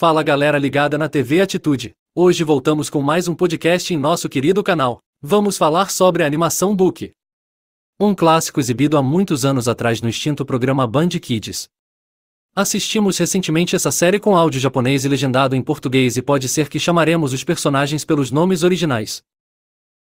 Fala 0.00 0.22
galera 0.22 0.56
ligada 0.58 0.96
na 0.96 1.08
TV 1.08 1.40
Atitude. 1.40 1.92
Hoje 2.14 2.44
voltamos 2.44 2.88
com 2.88 3.02
mais 3.02 3.26
um 3.26 3.34
podcast 3.34 3.92
em 3.92 3.96
nosso 3.96 4.28
querido 4.28 4.62
canal. 4.62 5.00
Vamos 5.20 5.58
falar 5.58 5.90
sobre 5.90 6.22
a 6.22 6.26
animação 6.26 6.76
Book. 6.76 7.10
Um 7.98 8.14
clássico 8.14 8.60
exibido 8.60 8.96
há 8.96 9.02
muitos 9.02 9.44
anos 9.44 9.66
atrás 9.66 10.00
no 10.00 10.08
extinto 10.08 10.46
programa 10.46 10.86
Band 10.86 11.08
Kids. 11.08 11.68
Assistimos 12.54 13.18
recentemente 13.18 13.74
essa 13.74 13.90
série 13.90 14.20
com 14.20 14.36
áudio 14.36 14.60
japonês 14.60 15.04
e 15.04 15.08
legendado 15.08 15.56
em 15.56 15.62
português 15.62 16.16
e 16.16 16.22
pode 16.22 16.48
ser 16.48 16.68
que 16.68 16.78
chamaremos 16.78 17.32
os 17.32 17.42
personagens 17.42 18.04
pelos 18.04 18.30
nomes 18.30 18.62
originais. 18.62 19.24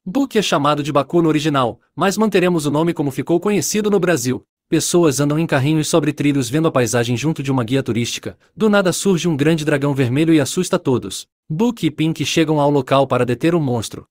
Book 0.05 0.37
é 0.37 0.41
chamado 0.41 0.83
de 0.83 0.91
Baku 0.91 1.21
no 1.21 1.29
original, 1.29 1.79
mas 1.95 2.17
manteremos 2.17 2.65
o 2.65 2.69
nome 2.69 2.93
como 2.93 3.11
ficou 3.11 3.39
conhecido 3.39 3.89
no 3.89 3.97
Brasil. 3.97 4.45
Pessoas 4.67 5.19
andam 5.19 5.37
em 5.37 5.45
carrinhos 5.45 5.87
sobre 5.87 6.11
trilhos 6.11 6.49
vendo 6.49 6.67
a 6.67 6.71
paisagem 6.71 7.15
junto 7.15 7.43
de 7.43 7.51
uma 7.51 7.63
guia 7.63 7.83
turística. 7.83 8.35
Do 8.55 8.67
nada 8.67 8.91
surge 8.91 9.27
um 9.27 9.37
grande 9.37 9.63
dragão 9.63 9.93
vermelho 9.93 10.33
e 10.33 10.39
assusta 10.39 10.79
todos. 10.79 11.27
Book 11.47 11.85
e 11.85 11.91
Pink 11.91 12.25
chegam 12.25 12.59
ao 12.59 12.71
local 12.71 13.05
para 13.05 13.23
deter 13.23 13.53
o 13.53 13.61
monstro. 13.61 14.07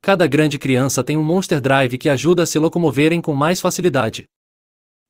Cada 0.00 0.28
grande 0.28 0.60
criança 0.60 1.02
tem 1.02 1.16
um 1.16 1.24
Monster 1.24 1.60
Drive 1.60 1.98
que 1.98 2.08
ajuda 2.08 2.44
a 2.44 2.46
se 2.46 2.56
locomoverem 2.56 3.20
com 3.20 3.34
mais 3.34 3.60
facilidade. 3.60 4.26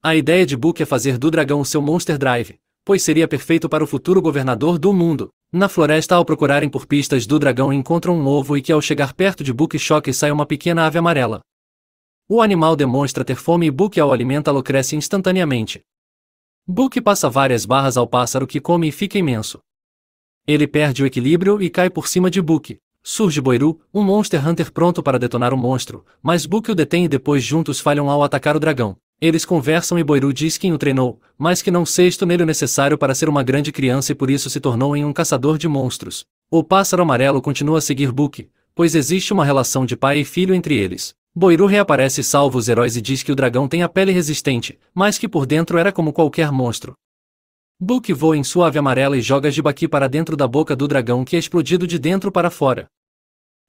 A 0.03 0.17
ideia 0.17 0.47
de 0.47 0.57
Book 0.57 0.83
é 0.83 0.87
fazer 0.87 1.19
do 1.19 1.31
dragão 1.31 1.63
seu 1.63 1.83
Monster 1.83 2.17
Drive, 2.17 2.55
pois 2.87 3.03
seria 3.03 3.29
perfeito 3.29 3.69
para 3.69 3.85
o 3.85 3.87
futuro 3.87 4.23
governador 4.23 4.79
do 4.79 4.95
mundo. 4.95 5.29
Na 5.53 5.69
floresta, 5.69 6.15
ao 6.15 6.25
procurarem 6.25 6.71
por 6.71 6.87
pistas 6.87 7.27
do 7.27 7.39
dragão, 7.39 7.71
encontram 7.71 8.17
um 8.17 8.27
ovo 8.27 8.57
e 8.57 8.63
que 8.63 8.73
ao 8.73 8.81
chegar 8.81 9.13
perto 9.13 9.45
de 9.45 9.53
Book 9.53 9.79
choque 9.79 10.11
sai 10.13 10.31
uma 10.31 10.47
pequena 10.47 10.87
ave 10.87 10.99
amarela. 10.99 11.41
O 12.27 12.41
animal 12.41 12.75
demonstra 12.75 13.23
ter 13.23 13.37
fome 13.37 13.67
e 13.67 13.71
Book 13.71 14.01
ao 14.01 14.11
alimentá-lo 14.11 14.63
cresce 14.63 14.97
instantaneamente. 14.97 15.83
Book 16.67 16.99
passa 17.03 17.29
várias 17.29 17.67
barras 17.67 17.99
ao 17.99 18.07
pássaro 18.07 18.47
que 18.47 18.63
come 18.63 18.89
e 18.89 18.93
fica 18.93 19.19
imenso. 19.19 19.59
Ele 20.47 20.67
perde 20.67 21.03
o 21.03 21.07
equilíbrio 21.07 21.61
e 21.61 21.69
cai 21.69 21.91
por 21.91 22.09
cima 22.09 22.31
de 22.31 22.41
Book. 22.41 22.79
Surge 23.03 23.43
Boiru, 23.43 23.79
um 23.93 24.03
Monster 24.03 24.49
Hunter 24.49 24.73
pronto 24.73 25.03
para 25.03 25.19
detonar 25.19 25.53
o 25.53 25.57
monstro, 25.59 26.03
mas 26.23 26.47
Book 26.47 26.71
o 26.71 26.75
detém 26.75 27.05
e 27.05 27.09
depois 27.09 27.45
juntos 27.45 27.79
falham 27.79 28.09
ao 28.09 28.23
atacar 28.23 28.57
o 28.57 28.61
dragão. 28.61 28.97
Eles 29.21 29.45
conversam 29.45 29.99
e 29.99 30.03
Boiru 30.03 30.33
diz 30.33 30.57
quem 30.57 30.73
o 30.73 30.79
treinou, 30.79 31.21
mas 31.37 31.61
que 31.61 31.71
não 31.71 31.85
sexto 31.85 32.25
nele 32.25 32.45
o 32.45 32.47
necessário 32.47 32.97
para 32.97 33.15
ser 33.15 33.29
uma 33.29 33.43
grande 33.43 33.71
criança 33.71 34.13
e 34.13 34.15
por 34.15 34.31
isso 34.31 34.49
se 34.49 34.61
tornou 34.61 34.97
em 34.97 35.05
um 35.05 35.13
caçador 35.13 35.59
de 35.59 35.69
monstros. 35.69 36.25
O 36.51 36.65
pássaro 36.65 37.03
amarelo 37.03 37.43
continua 37.43 37.79
a 37.79 37.83
seguir 37.83 38.11
Book, 38.11 38.49
pois 38.75 38.95
existe 38.95 39.31
uma 39.31 39.45
relação 39.45 39.85
de 39.85 39.95
pai 39.95 40.21
e 40.21 40.25
filho 40.25 40.55
entre 40.55 40.75
eles. 40.75 41.15
Boiru 41.37 41.67
reaparece 41.67 42.21
e 42.21 42.25
salva 42.25 42.57
os 42.57 42.69
heróis 42.69 42.97
e 42.97 43.03
diz 43.03 43.25
que 43.25 43.33
o 43.33 43.35
dragão 43.35 43.67
tem 43.67 43.83
a 43.83 43.89
pele 43.89 44.13
resistente, 44.13 44.79
mas 44.95 45.19
que 45.19 45.29
por 45.29 45.47
dentro 45.47 45.77
era 45.77 45.91
como 45.91 46.13
qualquer 46.13 46.53
monstro. 46.53 46.95
Book 47.81 48.13
voa 48.13 48.37
em 48.37 48.45
sua 48.45 48.69
ave 48.69 48.79
amarela 48.79 49.17
e 49.17 49.21
joga 49.21 49.51
Jibaki 49.51 49.89
para 49.89 50.09
dentro 50.09 50.37
da 50.37 50.47
boca 50.47 50.77
do 50.77 50.87
dragão 50.87 51.25
que 51.25 51.35
é 51.35 51.39
explodido 51.41 51.89
de 51.89 51.99
dentro 51.99 52.31
para 52.31 52.51
fora. 52.51 52.87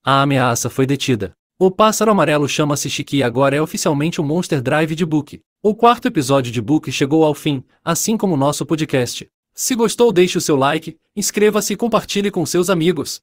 A 0.04 0.22
ameaça 0.22 0.70
foi 0.70 0.86
detida. 0.86 1.34
O 1.58 1.72
pássaro 1.72 2.12
amarelo 2.12 2.48
chama-se 2.48 2.88
Shiki 2.88 3.18
e 3.18 3.24
agora 3.24 3.56
é 3.56 3.62
oficialmente 3.62 4.22
o 4.22 4.24
Monster 4.24 4.62
Drive 4.62 4.94
de 4.94 5.06
Book. 5.06 5.42
O 5.64 5.74
quarto 5.74 6.08
episódio 6.08 6.52
de 6.52 6.62
Book 6.62 6.92
chegou 6.92 7.26
ao 7.26 7.34
fim, 7.34 7.64
assim 7.84 8.16
como 8.16 8.36
o 8.36 8.38
nosso 8.38 8.64
podcast. 8.64 9.28
Se 9.56 9.74
gostou 9.74 10.12
deixe 10.12 10.38
o 10.38 10.42
seu 10.42 10.56
like, 10.56 11.00
inscreva-se 11.16 11.74
e 11.74 11.76
compartilhe 11.76 12.30
com 12.30 12.46
seus 12.46 12.70
amigos. 12.70 13.22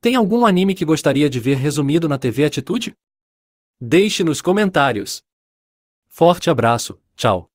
Tem 0.00 0.14
algum 0.14 0.46
anime 0.46 0.76
que 0.76 0.84
gostaria 0.84 1.28
de 1.28 1.40
ver 1.40 1.56
resumido 1.56 2.08
na 2.08 2.18
TV 2.18 2.44
Atitude? 2.44 2.94
Deixe 3.80 4.24
nos 4.24 4.42
comentários. 4.42 5.22
Forte 6.08 6.50
abraço, 6.50 7.00
tchau. 7.14 7.48